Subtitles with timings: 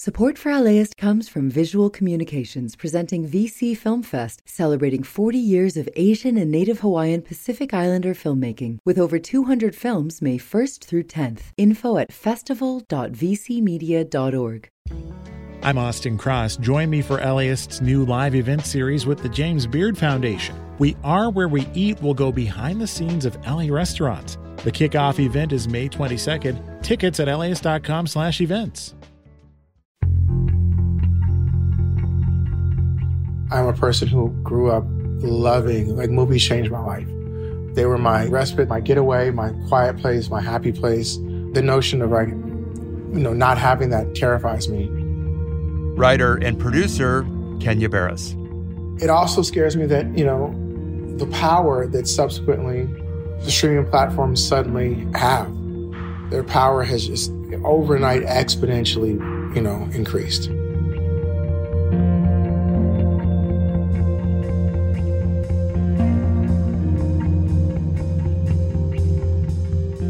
[0.00, 5.88] Support for LAist comes from Visual Communications presenting VC Film Fest, celebrating 40 years of
[5.96, 11.40] Asian and Native Hawaiian Pacific Islander filmmaking, with over 200 films May 1st through 10th.
[11.56, 14.68] Info at festival.vcmedia.org.
[15.64, 16.58] I'm Austin Cross.
[16.58, 20.54] Join me for LAist's new live event series with the James Beard Foundation.
[20.78, 24.38] We Are Where We Eat will go behind the scenes of LA restaurants.
[24.58, 26.84] The kickoff event is May 22nd.
[26.84, 28.94] Tickets at laist.com slash events.
[33.50, 34.84] I'm a person who grew up
[35.20, 37.06] loving, like movies changed my life.
[37.74, 41.16] They were my respite, my getaway, my quiet place, my happy place.
[41.52, 44.88] The notion of like, you know, not having that terrifies me.
[45.96, 47.26] Writer and producer
[47.60, 48.36] Kenya Barris.
[49.00, 50.54] It also scares me that, you know,
[51.16, 52.84] the power that subsequently
[53.40, 55.50] the streaming platforms suddenly have.
[56.30, 57.32] Their power has just
[57.64, 59.12] overnight exponentially,
[59.54, 60.50] you know, increased.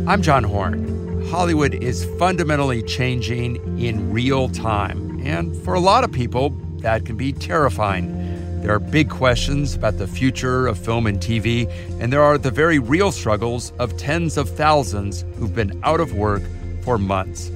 [0.08, 1.22] I'm John Horn.
[1.28, 5.20] Hollywood is fundamentally changing in real time.
[5.22, 8.62] And for a lot of people, that can be terrifying.
[8.62, 12.50] There are big questions about the future of film and TV, and there are the
[12.50, 16.42] very real struggles of tens of thousands who've been out of work
[16.80, 17.50] for months.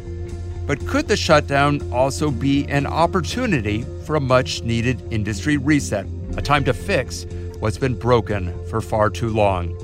[0.66, 6.04] But could the shutdown also be an opportunity for a much needed industry reset,
[6.36, 7.24] a time to fix
[7.60, 9.74] what's been broken for far too long?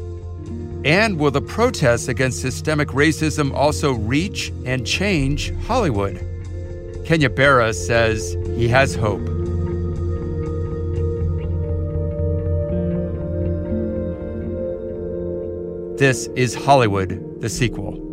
[0.84, 6.24] And will the protests against systemic racism also reach and change Hollywood?
[7.04, 9.24] Kenya Barris says he has hope.
[15.98, 18.07] This is Hollywood, the sequel.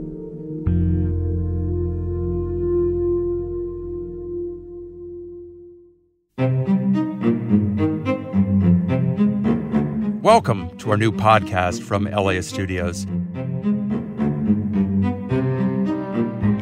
[10.25, 13.03] Welcome to our new podcast from LA Studios.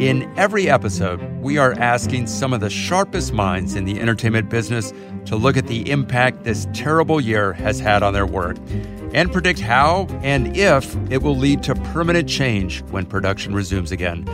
[0.02, 4.92] In every episode, we are asking some of the sharpest minds in the entertainment business
[5.28, 8.58] to look at the impact this terrible year has had on their work
[9.14, 14.26] and predict how and if it will lead to permanent change when production resumes again.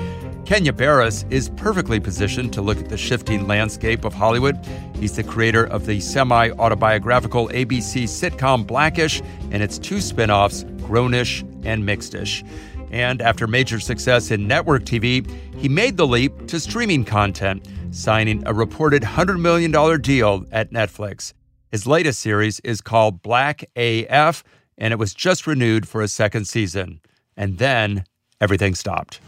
[0.49, 4.57] Kenya Barris is perfectly positioned to look at the shifting landscape of Hollywood.
[4.95, 9.21] He's the creator of the semi autobiographical ABC sitcom Blackish
[9.51, 12.43] and its two spin offs, Grownish and Mixedish.
[12.89, 18.41] And after major success in network TV, he made the leap to streaming content, signing
[18.47, 21.31] a reported $100 million deal at Netflix.
[21.71, 24.43] His latest series is called Black AF,
[24.79, 27.01] and it was just renewed for a second season.
[27.37, 28.03] And then
[28.41, 29.19] everything stopped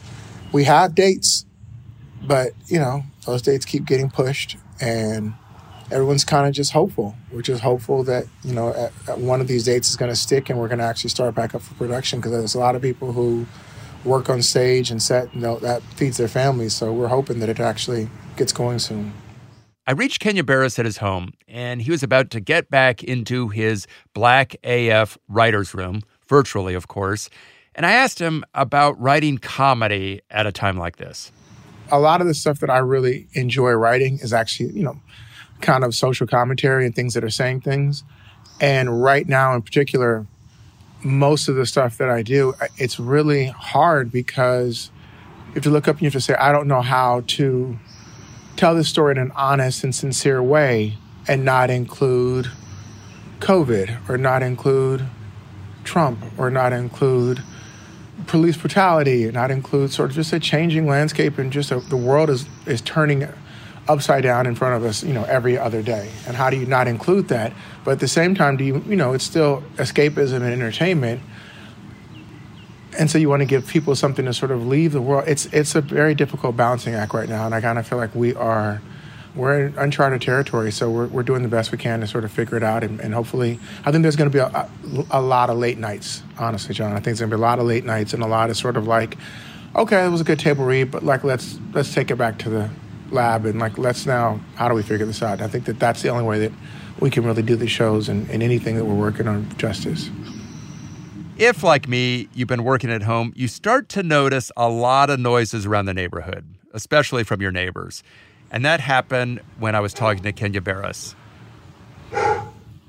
[0.51, 1.45] we have dates,
[2.21, 5.33] but you know those dates keep getting pushed, and
[5.91, 7.15] everyone's kind of just hopeful.
[7.31, 10.15] We're just hopeful that you know at, at one of these dates is going to
[10.15, 12.75] stick, and we're going to actually start back up for production because there's a lot
[12.75, 13.45] of people who
[14.03, 15.33] work on stage and set.
[15.33, 19.13] You know that feeds their families, so we're hoping that it actually gets going soon.
[19.87, 23.49] I reached Kenya Barris at his home, and he was about to get back into
[23.49, 27.29] his Black AF writer's room, virtually, of course.
[27.75, 31.31] And I asked him about writing comedy at a time like this.
[31.91, 34.99] A lot of the stuff that I really enjoy writing is actually, you know,
[35.61, 38.03] kind of social commentary and things that are saying things.
[38.59, 40.25] And right now, in particular,
[41.03, 44.91] most of the stuff that I do, it's really hard because
[45.55, 47.79] if you look up and you have to say, I don't know how to
[48.55, 52.51] tell this story in an honest and sincere way and not include
[53.39, 55.05] COVID or not include
[55.83, 57.41] Trump or not include
[58.27, 61.97] police brutality, and that includes sort of just a changing landscape and just a, the
[61.97, 63.27] world is is turning
[63.87, 66.09] upside down in front of us, you know, every other day.
[66.27, 67.53] And how do you not include that?
[67.83, 71.21] But at the same time, do you, you know, it's still escapism and entertainment.
[72.97, 75.25] And so you want to give people something to sort of leave the world.
[75.27, 78.13] It's it's a very difficult balancing act right now, and I kind of feel like
[78.13, 78.81] we are
[79.35, 82.31] we're in uncharted territory, so we're, we're doing the best we can to sort of
[82.31, 82.83] figure it out.
[82.83, 84.69] And, and hopefully, I think there's going to be a,
[85.09, 86.91] a, lot of late nights, honestly, John.
[86.91, 88.57] I think there's going to be a lot of late nights and a lot of
[88.57, 89.17] sort of like,
[89.75, 92.49] okay, it was a good table read, but like let's let's take it back to
[92.49, 92.69] the
[93.09, 95.41] lab and like let's now how do we figure this out?
[95.41, 96.51] I think that that's the only way that
[96.99, 100.09] we can really do the shows and, and anything that we're working on justice.
[101.37, 105.19] If, like me, you've been working at home, you start to notice a lot of
[105.19, 108.03] noises around the neighborhood, especially from your neighbors.
[108.51, 111.15] And that happened when I was talking to Kenya Barris.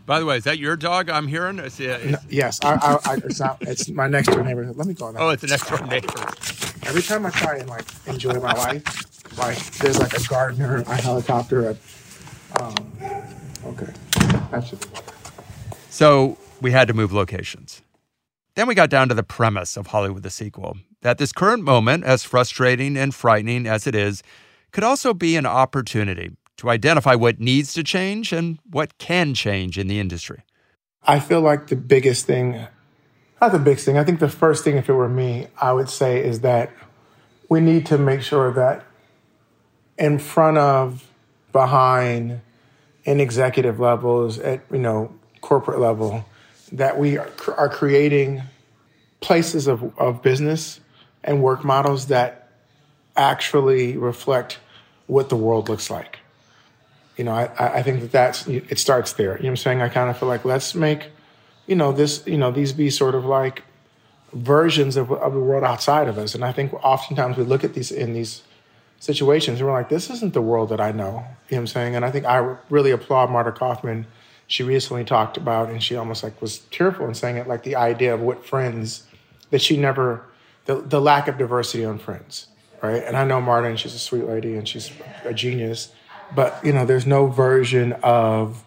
[0.04, 1.60] By the way, is that your dog I'm hearing?
[1.60, 4.70] It's, it's, no, yes, I, I, I, it's, not, it's my next door neighbor.
[4.72, 5.12] Let me go.
[5.12, 5.20] Now.
[5.20, 6.08] Oh, it's the next door neighbor.
[6.84, 11.00] Every time I try and like enjoy my life, Like there's like a gardener, a
[11.00, 11.70] helicopter.
[11.70, 11.76] A,
[12.60, 12.74] um,
[13.66, 13.92] okay,
[14.50, 14.86] that should be.
[15.88, 17.82] So we had to move locations.
[18.54, 22.04] Then we got down to the premise of Hollywood the sequel that this current moment,
[22.04, 24.22] as frustrating and frightening as it is,
[24.72, 29.78] could also be an opportunity to identify what needs to change and what can change
[29.78, 30.42] in the industry.
[31.04, 32.66] I feel like the biggest thing,
[33.40, 35.90] not the biggest thing, I think the first thing, if it were me, I would
[35.90, 36.70] say is that
[37.48, 38.84] we need to make sure that
[39.98, 41.06] in front of,
[41.52, 42.40] behind,
[43.04, 46.24] in executive levels, at, you know, corporate level,
[46.70, 48.42] that we are, creating
[49.20, 50.80] places of, of business
[51.22, 52.41] and work models that
[53.30, 54.58] actually reflect
[55.06, 56.18] what the world looks like.
[57.16, 59.36] You know, I, I think that that's, it starts there.
[59.36, 59.82] You know I'm saying?
[59.82, 61.00] I kind of feel like let's make,
[61.66, 63.62] you know, this, you know, these be sort of like
[64.32, 66.34] versions of, of the world outside of us.
[66.34, 68.42] And I think oftentimes we look at these in these
[68.98, 71.04] situations and we're like, this isn't the world that I know.
[71.04, 71.96] You know what I'm saying?
[71.96, 74.06] And I think I really applaud Marta Kauffman.
[74.52, 77.74] she recently talked about, and she almost like was tearful in saying it, like the
[77.74, 79.04] idea of what friends
[79.50, 80.26] that she never,
[80.66, 82.48] the, the lack of diversity on friends,
[82.82, 83.02] right?
[83.04, 84.90] And I know Marta, and she's a sweet lady, and she's
[85.24, 85.92] a genius,
[86.34, 88.64] but you know, there's no version of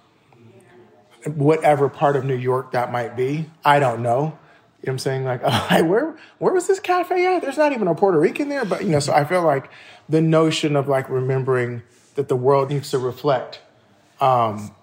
[1.26, 3.50] whatever part of New York that might be.
[3.64, 4.20] I don't know.
[4.20, 4.38] You know
[4.82, 5.24] what I'm saying?
[5.26, 7.42] Like, oh, where where was this cafe at?
[7.42, 8.66] There's not even a Puerto Rican there.
[8.66, 9.70] But you know, so I feel like
[10.08, 11.82] the notion of like remembering
[12.16, 13.60] that the world needs to reflect
[14.22, 14.74] um,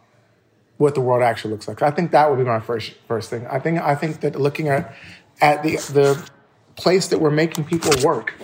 [0.76, 1.82] what the world actually looks like.
[1.82, 3.46] I think that would be my first first thing.
[3.46, 4.94] I think I think that looking at
[5.40, 6.30] at the the
[6.74, 8.34] place that we're making people work.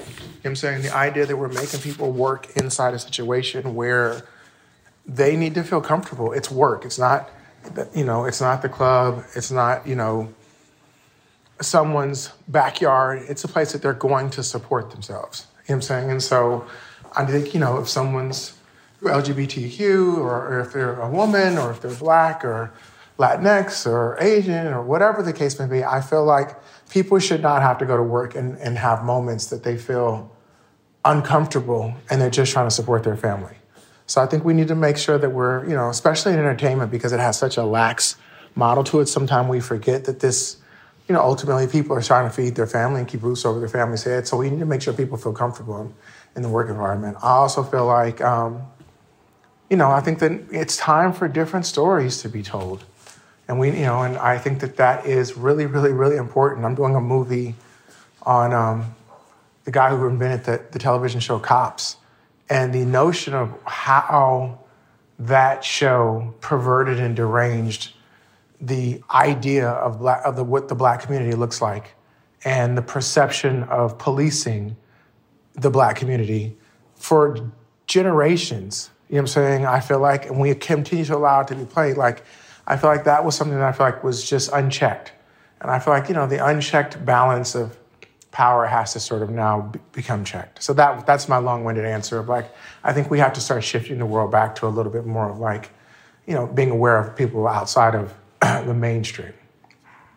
[0.44, 4.22] Know I'm saying the idea that we're making people work inside a situation where
[5.06, 6.32] they need to feel comfortable.
[6.32, 6.84] It's work.
[6.84, 7.30] It's not
[7.94, 9.24] you know, it's not the club.
[9.34, 10.32] It's not, you know,
[11.60, 13.24] someone's backyard.
[13.28, 15.46] It's a place that they're going to support themselves.
[15.46, 16.10] You know what I'm saying?
[16.10, 16.66] And so
[17.14, 18.54] I think, you know, if someone's
[19.02, 22.72] LGBTQ or if they're a woman or if they're black or
[23.18, 26.56] Latinx or Asian or whatever the case may be, I feel like
[26.88, 30.30] people should not have to go to work and, and have moments that they feel
[31.04, 33.56] uncomfortable and they're just trying to support their family.
[34.06, 36.90] So I think we need to make sure that we're, you know, especially in entertainment
[36.90, 38.16] because it has such a lax
[38.54, 39.06] model to it.
[39.06, 40.56] Sometimes we forget that this,
[41.08, 43.68] you know, ultimately people are trying to feed their family and keep roofs over their
[43.68, 44.26] family's head.
[44.26, 45.94] So we need to make sure people feel comfortable in,
[46.36, 47.16] in the work environment.
[47.22, 48.62] I also feel like, um,
[49.68, 52.84] you know, I think that it's time for different stories to be told.
[53.48, 56.64] And we, you know, and I think that that is really, really, really important.
[56.66, 57.54] I'm doing a movie
[58.22, 58.94] on um,
[59.64, 61.96] the guy who invented the, the television show Cops,
[62.50, 64.58] and the notion of how
[65.18, 67.94] that show perverted and deranged
[68.60, 71.94] the idea of black, of the, what the black community looks like,
[72.44, 74.76] and the perception of policing
[75.54, 76.56] the black community
[76.94, 77.50] for
[77.86, 79.66] generations you know what I'm saying?
[79.66, 82.24] I feel like, and we continue to allow it to be played, like,
[82.68, 85.12] I feel like that was something that I feel like was just unchecked.
[85.62, 87.78] And I feel like, you know, the unchecked balance of
[88.30, 90.62] power has to sort of now be- become checked.
[90.62, 92.54] So that that's my long-winded answer of like,
[92.84, 95.30] I think we have to start shifting the world back to a little bit more
[95.30, 95.70] of like,
[96.26, 99.32] you know, being aware of people outside of the mainstream.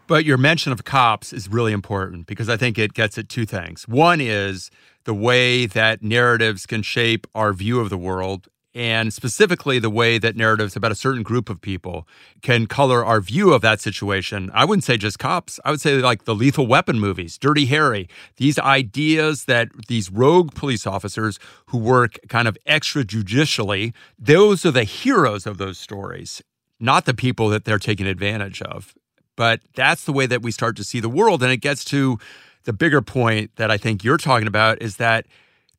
[0.07, 3.45] But your mention of cops is really important because I think it gets at two
[3.45, 3.87] things.
[3.87, 4.69] One is
[5.05, 10.17] the way that narratives can shape our view of the world and specifically the way
[10.17, 12.07] that narratives about a certain group of people
[12.41, 14.49] can color our view of that situation.
[14.53, 15.59] I wouldn't say just cops.
[15.65, 18.07] I would say like the lethal weapon movies, Dirty Harry,
[18.37, 24.85] these ideas that these rogue police officers who work kind of extrajudicially, those are the
[24.85, 26.41] heroes of those stories,
[26.79, 28.93] not the people that they're taking advantage of.
[29.35, 31.41] But that's the way that we start to see the world.
[31.41, 32.19] And it gets to
[32.63, 35.25] the bigger point that I think you're talking about is that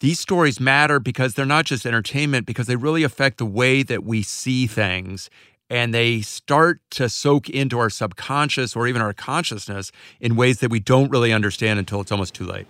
[0.03, 4.03] these stories matter because they're not just entertainment, because they really affect the way that
[4.03, 5.31] we see things.
[5.71, 10.73] And they start to soak into our subconscious or even our consciousness in ways that
[10.73, 12.67] we don't really understand until it's almost too late.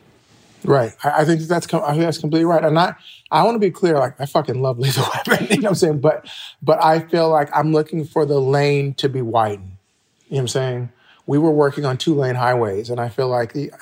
[0.63, 0.93] Right.
[1.03, 2.63] I, I think that's I think that's completely right.
[2.63, 2.95] And I
[3.31, 3.99] I want to be clear.
[3.99, 5.47] Like I fucking love Lethal Weapon.
[5.49, 6.01] you know what I'm saying?
[6.01, 6.29] But
[6.63, 9.79] but I feel like I'm looking for the lane to be widened.
[10.29, 10.93] You know what I'm saying?
[11.27, 13.73] We were working on two lane highways, and I feel like the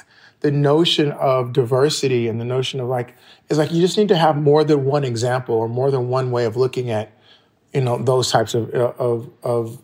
[0.41, 3.15] the notion of diversity and the notion of like
[3.49, 6.31] is like you just need to have more than one example or more than one
[6.31, 7.13] way of looking at
[7.73, 9.81] you know those types of uh, of of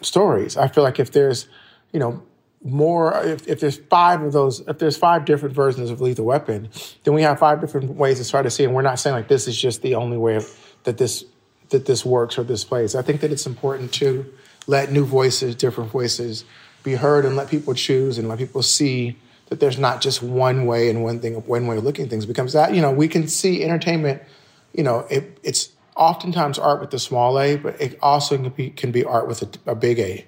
[0.00, 0.56] stories.
[0.56, 1.48] I feel like if there's
[1.92, 2.22] you know
[2.64, 6.68] more if, if there's five of those if there's five different versions of lethal weapon
[7.02, 9.26] then we have five different ways to try to see and we're not saying like
[9.26, 11.24] this is just the only way of, that this
[11.70, 14.24] that this works or this plays i think that it's important to
[14.68, 16.44] let new voices different voices
[16.84, 19.16] be heard and let people choose and let people see
[19.52, 22.26] that there's not just one way and one thing, one way of looking at things.
[22.26, 24.22] Becomes that you know we can see entertainment
[24.72, 28.70] you know, it, it's oftentimes art with the small a, but it also can be,
[28.70, 30.26] can be art with a, a big A.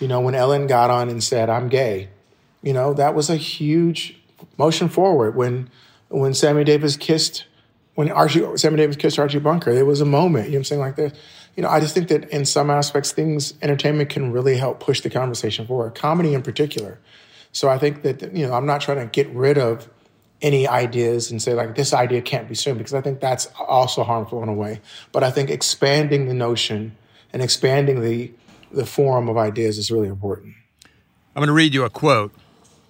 [0.00, 2.08] You know, when Ellen got on and said, I'm gay,
[2.62, 4.18] you know, that was a huge
[4.58, 5.34] motion forward.
[5.34, 5.70] When
[6.08, 7.46] when Sammy Davis kissed,
[7.94, 10.80] when Archie, Sammy Davis kissed Archie Bunker, there was a moment, you know I'm saying?
[10.80, 11.12] Like, this.
[11.56, 15.00] you know, I just think that in some aspects, things, entertainment can really help push
[15.00, 16.98] the conversation forward, comedy in particular.
[17.56, 19.88] So I think that, you know, I'm not trying to get rid of
[20.42, 24.04] any ideas and say like this idea can't be soon because I think that's also
[24.04, 24.82] harmful in a way.
[25.10, 26.94] But I think expanding the notion
[27.32, 28.30] and expanding the
[28.70, 30.52] the forum of ideas is really important.
[31.34, 32.34] I'm going to read you a quote.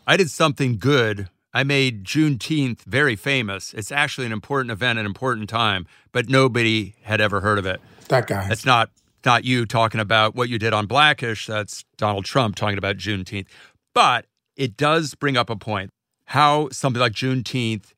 [0.04, 1.28] I did something good.
[1.54, 3.72] I made Juneteenth very famous.
[3.72, 7.80] It's actually an important event, an important time, but nobody had ever heard of it.
[8.08, 8.48] That guy.
[8.48, 8.90] That's not
[9.24, 11.46] not you talking about what you did on Blackish.
[11.46, 13.46] That's Donald Trump talking about Juneteenth.
[13.94, 15.90] But it does bring up a point
[16.26, 17.92] how something like Juneteenth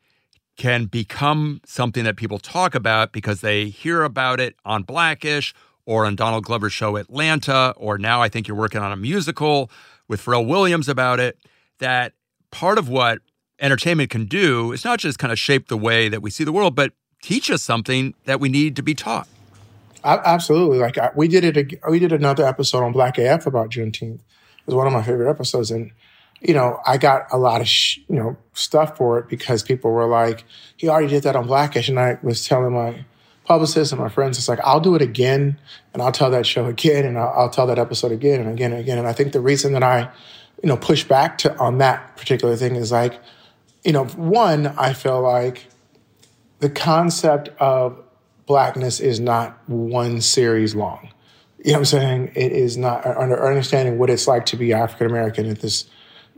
[0.56, 5.54] can become something that people talk about because they hear about it on Blackish
[5.86, 9.70] or on Donald Glover's show Atlanta, or now I think you're working on a musical
[10.08, 11.38] with Pharrell Williams about it.
[11.78, 12.12] That
[12.50, 13.20] part of what
[13.60, 16.52] entertainment can do is not just kind of shape the way that we see the
[16.52, 19.28] world, but teach us something that we need to be taught.
[20.04, 20.78] Absolutely.
[20.78, 24.20] Like we did it, we did another episode on Black AF about Juneteenth.
[24.20, 25.92] It was one of my favorite episodes, and
[26.40, 29.90] you know, I got a lot of, sh- you know, stuff for it because people
[29.90, 30.45] were like,
[30.76, 31.88] he already did that on Blackish.
[31.88, 33.04] And I was telling my
[33.45, 35.59] publicist and my friends, it's like, I'll do it again
[35.92, 38.73] and I'll tell that show again and I'll, I'll tell that episode again and again
[38.73, 38.99] and again.
[38.99, 40.11] And I think the reason that I,
[40.62, 43.18] you know, push back to on that particular thing is like,
[43.85, 45.66] you know, one, I feel like
[46.61, 48.02] the concept of
[48.47, 51.09] blackness is not one series long.
[51.59, 52.33] You know what I'm saying?
[52.35, 55.87] It is not under understanding what it's like to be African American at this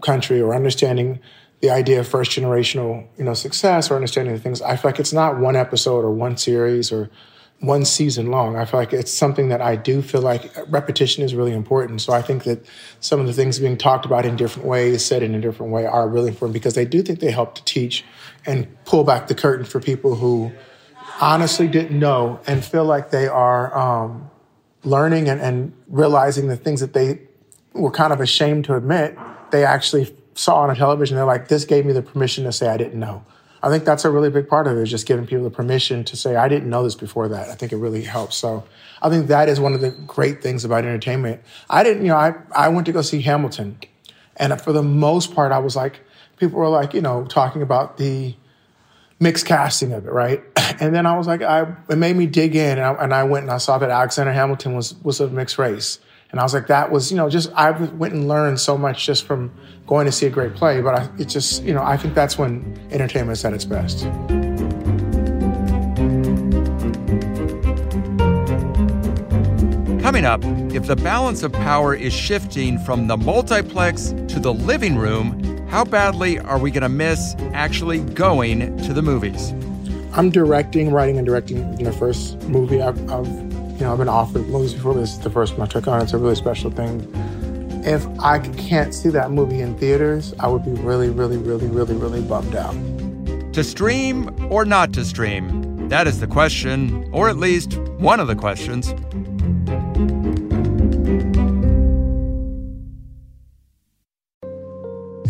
[0.00, 1.21] country or understanding
[1.61, 4.62] the idea of first generational, you know, success or understanding the things.
[4.62, 7.11] I feel like it's not one episode or one series or
[7.61, 8.57] one season long.
[8.57, 12.00] I feel like it's something that I do feel like repetition is really important.
[12.00, 12.64] So I think that
[13.00, 15.85] some of the things being talked about in different ways, said in a different way,
[15.85, 18.04] are really important because they do think they help to teach
[18.47, 20.50] and pull back the curtain for people who
[21.21, 24.30] honestly didn't know and feel like they are um,
[24.83, 27.21] learning and, and realizing the things that they
[27.75, 29.19] were kind of ashamed to admit
[29.50, 31.16] they actually saw on a television.
[31.16, 33.25] They're like, this gave me the permission to say I didn't know.
[33.62, 36.02] I think that's a really big part of it is just giving people the permission
[36.04, 37.50] to say, I didn't know this before that.
[37.50, 38.37] I think it really helps.
[38.37, 38.64] So
[39.02, 41.42] I think that is one of the great things about entertainment.
[41.69, 43.78] I didn't, you know, I, I went to go see Hamilton.
[44.37, 46.00] And for the most part, I was like,
[46.38, 48.35] people were like, you know, talking about the
[49.19, 50.42] mixed casting of it, right?
[50.80, 53.25] And then I was like, I, it made me dig in and I, and I
[53.25, 55.99] went and I saw that Alexander Hamilton was, was a mixed race.
[56.30, 59.04] And I was like, that was, you know, just, I went and learned so much
[59.04, 59.52] just from
[59.87, 60.80] going to see a great play.
[60.80, 64.04] But I, it just, you know, I think that's when entertainment is at its best.
[70.02, 70.40] Coming up,
[70.72, 75.84] if the balance of power is shifting from the multiplex to the living room, how
[75.84, 79.50] badly are we going to miss actually going to the movies?
[80.12, 83.50] I'm directing, writing, and directing the first movie I've, I've
[83.80, 84.92] you know, I've been offered movies before.
[84.92, 86.02] This is the first one I took on.
[86.02, 87.10] It's a really special thing.
[87.82, 91.94] If I can't see that movie in theaters, I would be really, really, really, really,
[91.94, 92.75] really bummed out.
[93.54, 95.88] To stream or not to stream?
[95.88, 98.92] That is the question, or at least one of the questions.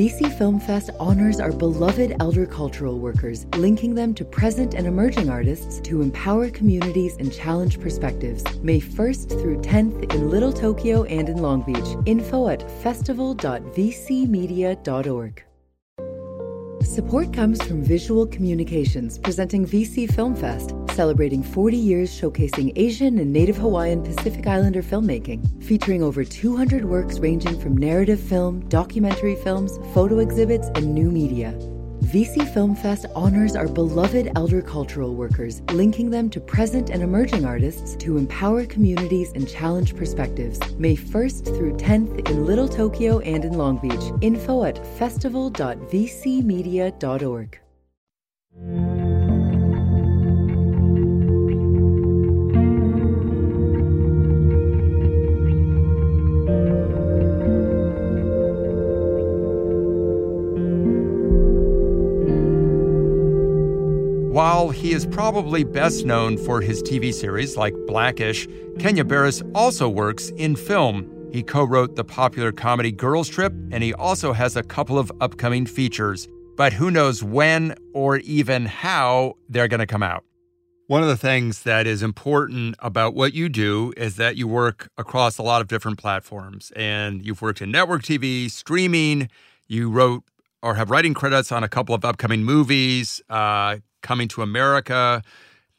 [0.00, 5.28] VC Film Fest honors our beloved elder cultural workers, linking them to present and emerging
[5.28, 8.42] artists to empower communities and challenge perspectives.
[8.62, 11.98] May 1st through 10th in Little Tokyo and in Long Beach.
[12.06, 15.44] Info at festival.vcmedia.org.
[16.82, 23.32] Support comes from Visual Communications, presenting VC Film Fest, celebrating 40 years showcasing Asian and
[23.32, 29.78] Native Hawaiian Pacific Islander filmmaking, featuring over 200 works ranging from narrative film, documentary films,
[29.94, 31.54] photo exhibits, and new media.
[32.04, 37.44] VC Film Fest honors our beloved elder cultural workers, linking them to present and emerging
[37.44, 40.58] artists to empower communities and challenge perspectives.
[40.76, 44.10] May 1st through 10th in Little Tokyo and in Long Beach.
[44.22, 47.60] Info at festival.vcmedia.org.
[64.30, 68.46] While he is probably best known for his TV series like Blackish,
[68.78, 71.10] Kenya Barris also works in film.
[71.32, 75.10] He co wrote the popular comedy Girls Trip, and he also has a couple of
[75.20, 76.28] upcoming features.
[76.56, 80.22] But who knows when or even how they're going to come out.
[80.86, 84.90] One of the things that is important about what you do is that you work
[84.96, 86.70] across a lot of different platforms.
[86.76, 89.28] And you've worked in network TV, streaming,
[89.66, 90.22] you wrote
[90.62, 95.22] or have writing credits on a couple of upcoming movies uh, Coming to America,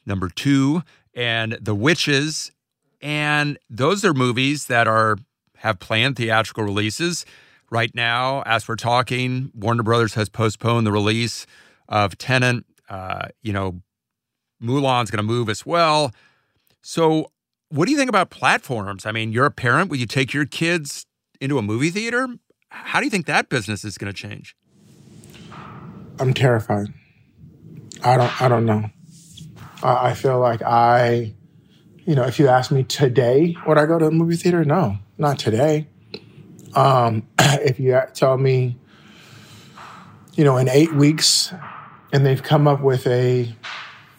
[0.06, 2.52] number two, and The Witches.
[3.02, 5.18] And those are movies that are
[5.58, 7.26] have planned theatrical releases.
[7.70, 11.46] Right now, as we're talking, Warner Brothers has postponed the release
[11.88, 12.66] of Tenet.
[12.90, 13.82] Uh, you know,
[14.62, 16.12] Mulan's going to move as well.
[16.82, 17.32] So,
[17.70, 19.06] what do you think about platforms?
[19.06, 19.90] I mean, you're a parent.
[19.90, 21.06] Will you take your kids
[21.40, 22.28] into a movie theater?
[22.70, 24.56] How do you think that business is going to change?
[26.20, 26.88] I'm terrified.
[28.04, 28.42] I don't.
[28.42, 28.90] I don't know.
[29.84, 31.34] I, I feel like I,
[32.06, 34.64] you know, if you ask me today, would I go to a movie theater?
[34.66, 35.88] No, not today.
[36.74, 38.78] Um, if you tell me,
[40.34, 41.54] you know, in eight weeks,
[42.12, 43.56] and they've come up with a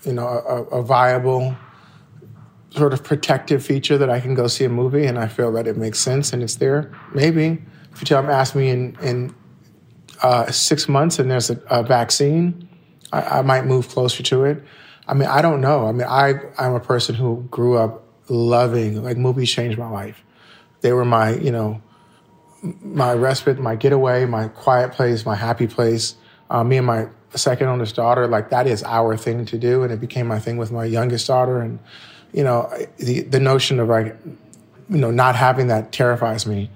[0.05, 1.57] you know, a, a, viable
[2.71, 5.67] sort of protective feature that I can go see a movie and I feel that
[5.67, 6.93] it makes sense and it's there.
[7.15, 7.62] Maybe
[7.93, 9.35] if you tell them, ask me in, in
[10.23, 12.69] uh, six months and there's a, a vaccine,
[13.12, 14.62] I, I, might move closer to it.
[15.07, 15.87] I mean, I don't know.
[15.87, 20.23] I mean, I, I'm a person who grew up loving, like movies changed my life.
[20.81, 21.83] They were my, you know,
[22.62, 26.14] my respite, my getaway, my quiet place, my happy place.
[26.49, 29.83] Uh, me and my second oldest daughter, like that is our thing to do.
[29.83, 31.61] And it became my thing with my youngest daughter.
[31.61, 31.78] And,
[32.33, 34.16] you know, the, the notion of like,
[34.88, 36.71] you know, not having that terrifies me.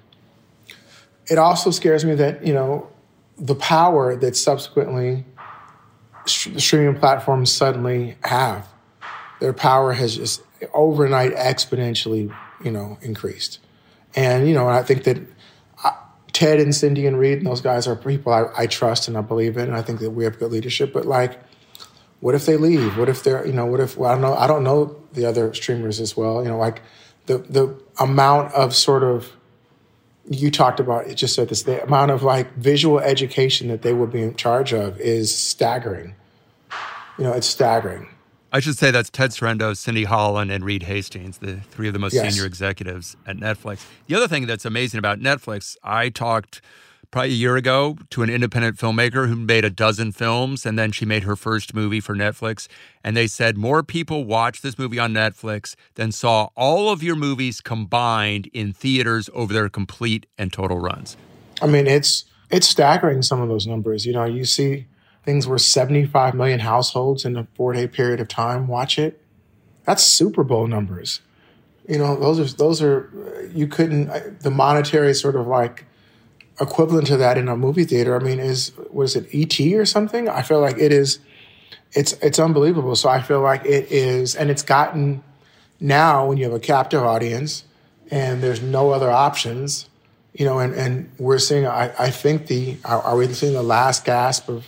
[1.28, 2.88] It also scares me that, you know,
[3.38, 5.24] the power that subsequently
[6.26, 8.68] streaming platforms suddenly have,
[9.40, 10.42] their power has just
[10.72, 13.58] overnight exponentially, you know, increased.
[14.14, 15.18] And, you know, I think that
[15.84, 15.92] uh,
[16.32, 19.20] Ted and Cindy and Reed and those guys are people I, I, trust and I
[19.20, 19.68] believe in.
[19.68, 20.92] And I think that we have good leadership.
[20.92, 21.38] But like,
[22.20, 22.96] what if they leave?
[22.96, 25.26] What if they're, you know, what if, well, I don't know, I don't know the
[25.26, 26.42] other streamers as well.
[26.42, 26.80] You know, like
[27.26, 29.32] the, the amount of sort of,
[30.28, 33.94] you talked about, it just said this, the amount of like visual education that they
[33.94, 36.14] would be in charge of is staggering.
[37.18, 38.08] You know, it's staggering.
[38.52, 41.98] I should say that's Ted Sarandos, Cindy Holland, and Reed Hastings, the three of the
[41.98, 42.32] most yes.
[42.32, 43.84] senior executives at Netflix.
[44.06, 46.60] The other thing that's amazing about Netflix, I talked
[47.16, 50.92] probably a year ago to an independent filmmaker who made a dozen films, and then
[50.92, 52.68] she made her first movie for Netflix.
[53.02, 57.16] And they said more people watched this movie on Netflix than saw all of your
[57.16, 61.16] movies combined in theaters over their complete and total runs.
[61.62, 64.04] I mean, it's it's staggering some of those numbers.
[64.04, 64.84] You know, you see
[65.24, 69.22] things where 75 million households in a four day period of time watch it.
[69.84, 71.22] That's Super Bowl numbers.
[71.88, 75.86] You know, those are, those are, you couldn't, the monetary sort of like
[76.60, 80.28] equivalent to that in a movie theater, I mean, is, was it ET or something?
[80.28, 81.18] I feel like it is,
[81.92, 82.96] it's, it's unbelievable.
[82.96, 85.22] So I feel like it is, and it's gotten
[85.80, 87.64] now when you have a captive audience
[88.10, 89.88] and there's no other options,
[90.32, 93.62] you know, and, and we're seeing, I, I think the, are, are we seeing the
[93.62, 94.66] last gasp of,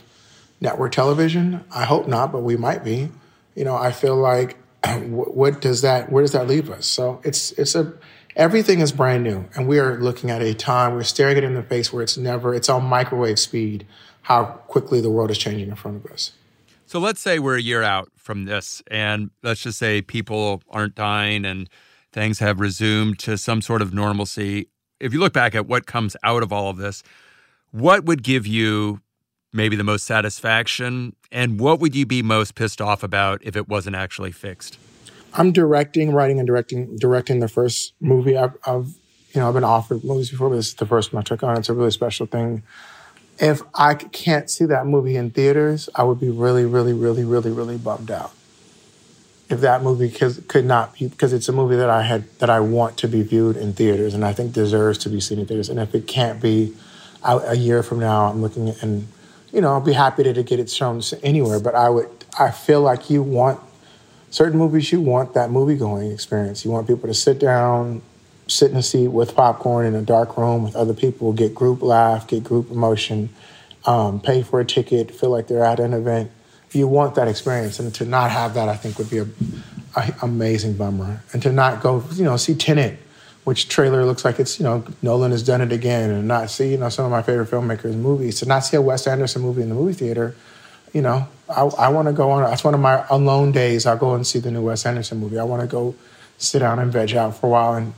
[0.60, 1.64] network television?
[1.70, 3.10] I hope not, but we might be.
[3.54, 4.56] You know, I feel like
[5.06, 6.86] what does that where does that leave us?
[6.86, 7.92] So it's it's a
[8.38, 11.54] everything is brand new and we are looking at a time we're staring it in
[11.54, 13.86] the face where it's never it's on microwave speed
[14.28, 16.32] how quickly the world is changing in front of us.
[16.84, 20.94] So let's say we're a year out from this and let's just say people aren't
[20.94, 21.66] dying and
[22.12, 24.68] things have resumed to some sort of normalcy.
[25.00, 27.02] If you look back at what comes out of all of this,
[27.70, 29.00] what would give you
[29.50, 31.16] maybe the most satisfaction?
[31.32, 34.78] And what would you be most pissed off about if it wasn't actually fixed?
[35.34, 38.36] I'm directing, writing, and directing directing the first movie.
[38.36, 38.88] I've, I've
[39.34, 41.42] you know I've been offered movies before, but this is the first one I took
[41.42, 41.56] on.
[41.58, 42.62] It's a really special thing.
[43.38, 47.52] If I can't see that movie in theaters, I would be really, really, really, really,
[47.52, 48.32] really bummed out.
[49.48, 52.60] If that movie could, not be because it's a movie that I had that I
[52.60, 55.68] want to be viewed in theaters and I think deserves to be seen in theaters.
[55.68, 56.74] And if it can't be
[57.22, 59.08] a year from now, I'm looking at, and
[59.52, 61.60] you know, I'll be happy to, to get it shown anywhere.
[61.60, 63.60] But I would, I feel like you want
[64.30, 64.90] certain movies.
[64.92, 66.64] You want that movie going experience.
[66.64, 68.02] You want people to sit down,
[68.46, 71.82] sit in a seat with popcorn in a dark room with other people, get group
[71.82, 73.30] laugh, get group emotion,
[73.84, 76.30] um, pay for a ticket, feel like they're at an event.
[76.72, 79.26] You want that experience, and to not have that, I think, would be a,
[79.96, 81.22] a amazing bummer.
[81.32, 82.98] And to not go, you know, see Tenet
[83.48, 86.72] which trailer looks like it's you know Nolan has done it again, and not see
[86.72, 88.40] you know some of my favorite filmmakers' movies.
[88.40, 90.36] To not see a Wes Anderson movie in the movie theater,
[90.92, 92.42] you know, I, I want to go on.
[92.42, 93.86] That's one of my alone days.
[93.86, 95.38] I'll go and see the new Wes Anderson movie.
[95.38, 95.94] I want to go
[96.36, 97.94] sit down and veg out for a while and,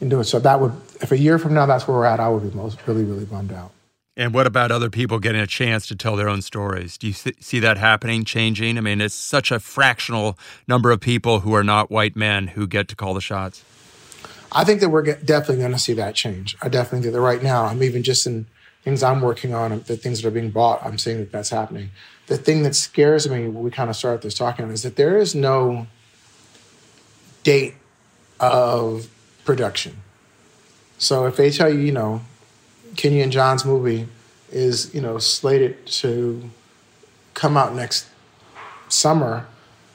[0.00, 0.24] and do it.
[0.24, 2.56] So that would, if a year from now that's where we're at, I would be
[2.56, 3.72] most really really bummed out.
[4.16, 6.96] And what about other people getting a chance to tell their own stories?
[6.96, 8.78] Do you th- see that happening, changing?
[8.78, 12.68] I mean, it's such a fractional number of people who are not white men who
[12.68, 13.64] get to call the shots.
[14.52, 16.56] I think that we're definitely going to see that change.
[16.62, 18.46] I definitely think that right now, I'm even just in
[18.84, 21.90] things I'm working on, the things that are being bought, I'm seeing that that's happening.
[22.26, 25.16] The thing that scares me, when we kind of started this talking, is that there
[25.16, 25.86] is no
[27.42, 27.74] date
[28.38, 29.08] of
[29.44, 29.96] production.
[30.98, 32.20] So if they tell you, you know,
[32.96, 34.06] Kenya and John's movie
[34.52, 36.50] is, you know, slated to
[37.32, 38.06] come out next
[38.88, 39.46] summer,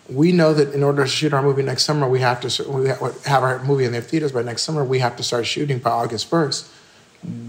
[0.09, 2.87] we know that in order to shoot our movie next summer, we have to we
[2.87, 4.83] have our movie in their theaters by next summer.
[4.83, 6.67] We have to start shooting by August first.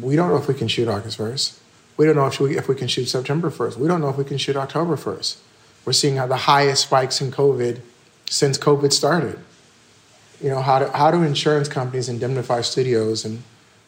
[0.01, 1.61] We don't know if we can shoot August first.
[1.97, 3.79] We don't know if we, if we can shoot September first.
[3.79, 5.39] We don't know if we can shoot October first.
[5.85, 7.81] We're seeing the highest spikes in COVID
[8.29, 9.39] since COVID started.
[10.41, 13.43] You know how do how do insurance companies indemnify studios and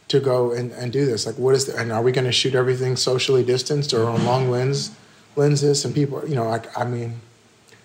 [0.09, 1.25] to go and, and do this?
[1.27, 4.25] Like, what is the, and are we going to shoot everything socially distanced or on
[4.25, 4.91] long lens
[5.37, 5.85] lenses?
[5.85, 7.21] And people, you know, I mean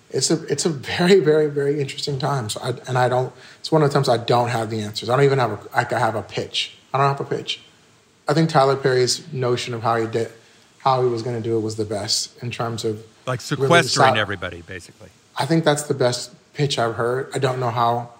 [0.09, 2.49] it's a it's a very very very interesting time.
[2.49, 3.33] So I, and I don't.
[3.59, 5.09] It's one of the times I don't have the answers.
[5.09, 5.95] I don't even have a.
[5.95, 6.77] I have a pitch.
[6.93, 7.61] I don't have a pitch.
[8.27, 10.31] I think Tyler Perry's notion of how he did,
[10.79, 14.07] how he was going to do it was the best in terms of like sequestering
[14.07, 15.09] really everybody, basically.
[15.37, 17.29] I think that's the best pitch I've heard.
[17.33, 18.11] I don't know how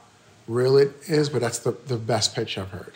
[0.47, 2.93] real it is, but that's the, the best pitch I've heard.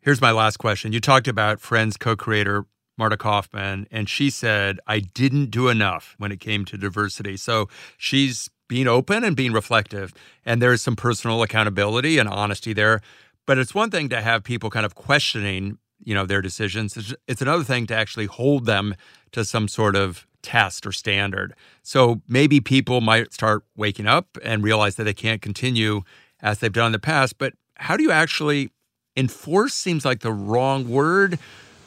[0.00, 0.92] Here's my last question.
[0.92, 2.64] You talked about Friends co-creator
[2.96, 7.36] Marta Kauffman, and she said, I didn't do enough when it came to diversity.
[7.36, 10.12] So she's being open and being reflective.
[10.44, 13.00] And there's some personal accountability and honesty there.
[13.46, 17.14] But it's one thing to have people kind of questioning, you know, their decisions.
[17.26, 18.94] It's another thing to actually hold them
[19.32, 21.54] to some sort of test or standard.
[21.82, 26.02] So maybe people might start waking up and realize that they can't continue
[26.40, 27.38] as they've done in the past.
[27.38, 28.70] But how do you actually
[29.16, 31.38] enforce seems like the wrong word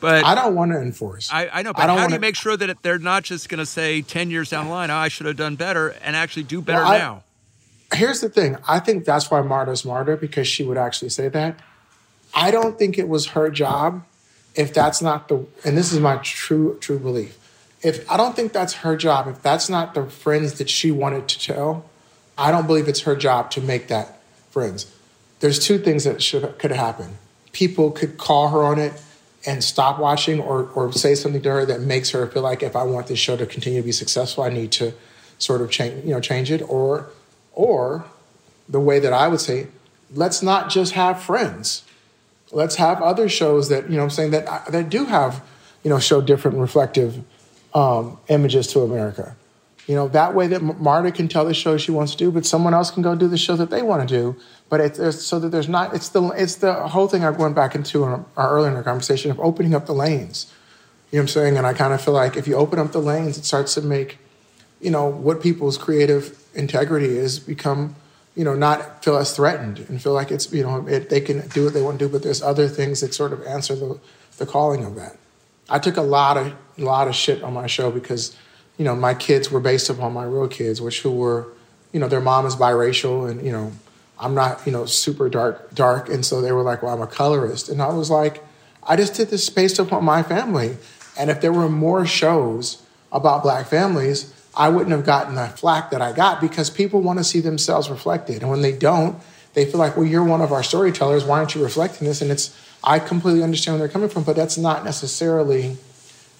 [0.02, 1.30] but I don't want to enforce.
[1.32, 2.08] I, I know, but I how wanna...
[2.08, 4.72] do you make sure that they're not just going to say 10 years down the
[4.72, 7.24] line, oh, I should have done better and actually do better well, I, now?
[7.94, 8.58] Here's the thing.
[8.68, 11.60] I think that's why Marta's Marta, because she would actually say that.
[12.34, 14.04] I don't think it was her job
[14.56, 17.38] if that's not the, and this is my true, true belief.
[17.82, 21.28] If I don't think that's her job, if that's not the friends that she wanted
[21.30, 21.90] to tell,
[22.38, 24.94] I don't believe it's her job to make that friends.
[25.40, 27.18] There's two things that should could happen.
[27.52, 28.94] People could call her on it
[29.46, 32.76] and stop watching or, or say something to her that makes her feel like if
[32.76, 34.94] I want this show to continue to be successful, I need to
[35.40, 36.62] sort of change, you know, change it.
[36.62, 37.10] Or,
[37.54, 38.06] or
[38.70, 39.68] the way that I would say,
[40.14, 41.84] let's not just have friends.
[42.52, 45.44] Let's have other shows that, you know, I'm saying that, that do have,
[45.84, 47.24] you know, show different reflective
[47.74, 49.36] um, images to America.
[49.88, 52.46] You know, that way that Marta can tell the show she wants to do, but
[52.46, 54.36] someone else can go do the show that they want to do.
[54.70, 57.74] But it's, so that there's not, it's the, it's the whole thing I went back
[57.74, 60.52] into our, our earlier in our conversation of opening up the lanes.
[61.12, 61.58] You know what I'm saying?
[61.58, 63.82] And I kind of feel like if you open up the lanes, it starts to
[63.82, 64.18] make,
[64.80, 67.96] you know, what people's creative integrity is become,
[68.36, 71.48] you know, not feel as threatened and feel like it's, you know, it, they can
[71.50, 74.00] do what they want to do, but there's other things that sort of answer the,
[74.38, 75.18] the calling of that.
[75.70, 78.36] I took a lot of, a lot of shit on my show because
[78.82, 81.48] you know, my kids were based upon my real kids, which who were,
[81.92, 83.72] you know, their mom is biracial and, you know,
[84.20, 86.10] I'm not, you know, super dark, dark.
[86.10, 87.70] And so they were like, well, I'm a colorist.
[87.70, 88.44] And I was like,
[88.82, 90.78] I just did this based upon my family.
[91.16, 95.92] And if there were more shows about black families, I wouldn't have gotten the flack
[95.92, 98.42] that I got because people want to see themselves reflected.
[98.42, 99.18] And when they don't,
[99.54, 101.24] they feel like, well, you're one of our storytellers.
[101.24, 102.22] Why aren't you reflecting this?
[102.22, 105.76] And it's, I completely understand where they're coming from, but that's not necessarily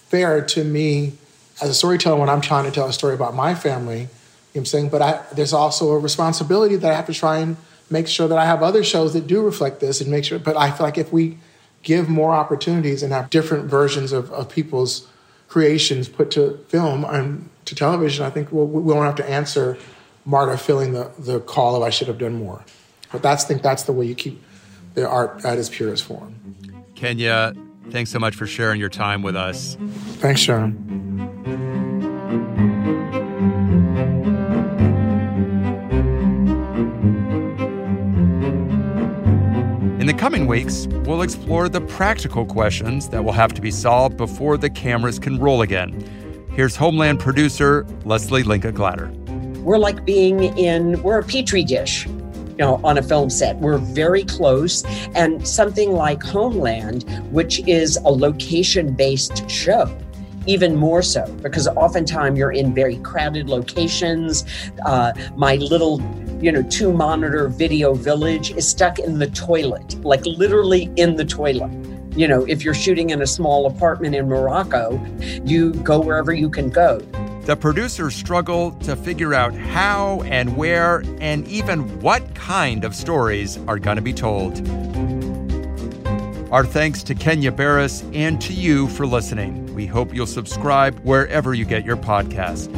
[0.08, 1.14] fair to me
[1.62, 4.08] as a storyteller when I'm trying to tell a story about my family, you know
[4.52, 4.88] what I'm saying?
[4.88, 7.56] But I, there's also a responsibility that I have to try and
[7.88, 10.38] make sure that I have other shows that do reflect this and make sure.
[10.38, 11.38] But I feel like if we
[11.82, 15.08] give more opportunities and have different versions of, of people's
[15.48, 19.78] creations put to film and to television, I think we'll, we won't have to answer
[20.24, 22.64] Marta feeling the, the call of I should have done more.
[23.10, 24.42] But that's I think that's the way you keep
[24.94, 26.34] the art at its purest form.
[26.94, 27.54] Kenya,
[27.90, 29.76] thanks so much for sharing your time with us.
[30.20, 30.76] Thanks, John.
[39.98, 44.16] In the coming weeks, we'll explore the practical questions that will have to be solved
[44.16, 46.21] before the cameras can roll again.
[46.54, 49.08] Here's Homeland producer Leslie Linka Glatter.
[49.62, 52.06] We're like being in, we're a petri dish.
[52.06, 53.56] You know, on a film set.
[53.56, 54.84] We're very close.
[55.14, 59.98] And something like Homeland, which is a location based show,
[60.46, 64.44] even more so because oftentimes you're in very crowded locations.
[64.84, 66.02] Uh, my little
[66.42, 71.24] you know, two monitor video village is stuck in the toilet, like literally in the
[71.24, 71.70] toilet.
[72.14, 75.00] You know, if you're shooting in a small apartment in Morocco,
[75.44, 76.98] you go wherever you can go.
[77.46, 83.58] The producers struggle to figure out how and where and even what kind of stories
[83.66, 84.58] are going to be told.
[86.52, 89.74] Our thanks to Kenya Barris and to you for listening.
[89.74, 92.70] We hope you'll subscribe wherever you get your podcast.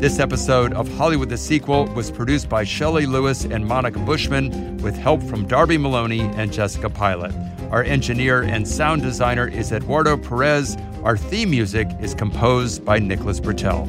[0.00, 4.96] This episode of Hollywood the Sequel was produced by Shelley Lewis and Monica Bushman with
[4.96, 7.34] help from Darby Maloney and Jessica Pilot.
[7.70, 10.76] Our engineer and sound designer is Eduardo Perez.
[11.04, 13.86] Our theme music is composed by Nicholas Britell.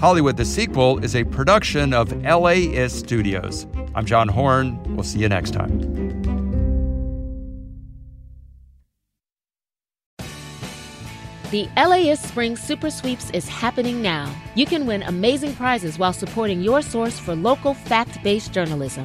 [0.00, 3.66] Hollywood the Sequel is a production of LAist Studios.
[3.94, 4.82] I'm John Horn.
[4.96, 5.78] We'll see you next time.
[11.52, 14.34] The LAist Spring Super Sweeps is happening now.
[14.56, 19.04] You can win amazing prizes while supporting your source for local fact based journalism.